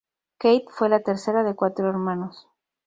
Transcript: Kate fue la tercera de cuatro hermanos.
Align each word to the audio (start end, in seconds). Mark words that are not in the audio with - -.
Kate 0.39 0.65
fue 0.71 0.89
la 0.89 1.01
tercera 1.03 1.43
de 1.43 1.53
cuatro 1.53 1.87
hermanos. 1.87 2.47